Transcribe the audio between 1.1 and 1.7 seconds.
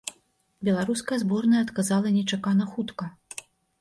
зборная